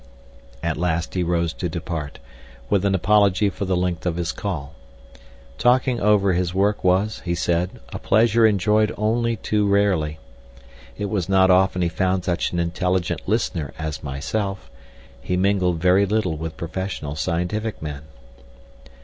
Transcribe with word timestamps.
At 0.63 0.77
last 0.77 1.13
he 1.13 1.21
rose 1.21 1.53
to 1.53 1.69
depart, 1.69 2.17
with 2.71 2.85
an 2.85 2.95
apology 2.95 3.51
for 3.51 3.65
the 3.65 3.77
length 3.77 4.07
of 4.07 4.15
his 4.15 4.31
call. 4.31 4.73
Talking 5.59 5.99
over 5.99 6.33
his 6.33 6.55
work 6.55 6.83
was, 6.83 7.19
he 7.23 7.35
said, 7.35 7.79
a 7.93 7.99
pleasure 7.99 8.47
enjoyed 8.47 8.91
only 8.97 9.35
too 9.35 9.67
rarely. 9.67 10.17
It 10.97 11.05
was 11.11 11.29
not 11.29 11.51
often 11.51 11.83
he 11.83 11.87
found 11.87 12.25
such 12.25 12.51
an 12.51 12.57
intelligent 12.59 13.21
listener 13.29 13.75
as 13.77 14.01
myself, 14.01 14.71
he 15.21 15.37
mingled 15.37 15.79
very 15.79 16.07
little 16.07 16.35
with 16.35 16.57
professional 16.57 17.15
scientific 17.15 17.79
men. 17.79 18.05